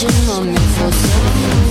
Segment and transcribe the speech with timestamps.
[0.00, 1.69] Keep on me for some.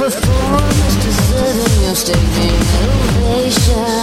[0.00, 2.56] performance deserving your standing
[3.28, 4.00] ovation.